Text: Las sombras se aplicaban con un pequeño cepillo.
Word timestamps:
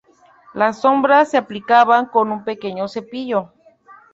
Las 0.55 0.81
sombras 0.81 1.29
se 1.29 1.37
aplicaban 1.37 2.07
con 2.07 2.31
un 2.31 2.43
pequeño 2.43 2.87
cepillo. 2.87 3.53